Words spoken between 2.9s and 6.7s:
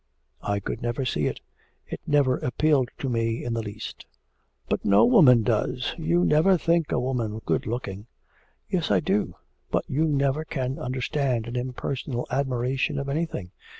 to me in the least.' 'But no woman does. You never